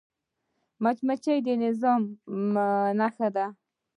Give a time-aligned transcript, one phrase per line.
[0.83, 2.01] مچمچۍ د نظم
[2.97, 3.45] نښه ده